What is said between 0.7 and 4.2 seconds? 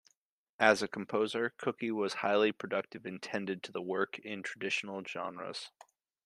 a composer Cooke was highly productive and tended to work